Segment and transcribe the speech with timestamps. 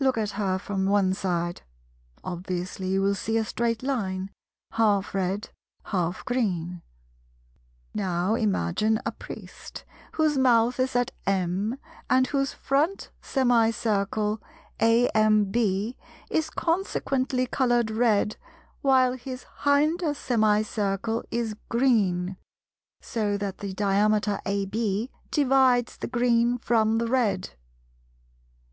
[0.00, 1.62] Look at her from one side.
[2.24, 4.32] Obviously you will see a straight line,
[4.72, 5.50] half red,
[5.84, 6.82] half green.
[7.94, 11.78] Now imagine a Priest, whose mouth is at M,
[12.10, 14.42] and whose front semicircle
[14.80, 15.54] (AMB)
[16.28, 18.36] is consequently coloured red,
[18.80, 22.36] while his hinder semicircle is green;
[23.00, 27.50] so that the diameter AB divides the green from the red.